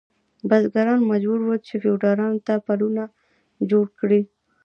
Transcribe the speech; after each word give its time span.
بزګران 0.49 0.99
مجبور 1.11 1.39
ول 1.43 1.59
چې 1.67 1.73
فیوډالانو 1.81 2.43
ته 2.47 2.53
پلونه 2.65 3.03
جوړ 3.71 3.85
کړي. 3.99 4.21